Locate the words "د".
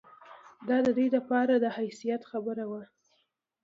0.85-0.87, 1.57-1.65